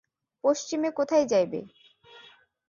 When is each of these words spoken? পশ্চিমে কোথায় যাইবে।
পশ্চিমে 0.43 0.89
কোথায় 0.91 1.25
যাইবে। 1.27 1.59